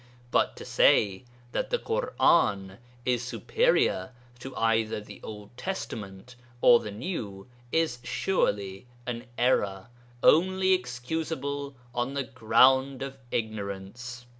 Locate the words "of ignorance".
13.03-14.25